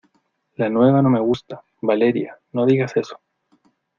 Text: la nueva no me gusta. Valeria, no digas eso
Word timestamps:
la 0.55 0.67
nueva 0.67 1.03
no 1.03 1.11
me 1.11 1.19
gusta. 1.19 1.61
Valeria, 1.93 2.39
no 2.53 2.65
digas 2.65 2.97
eso 2.97 3.19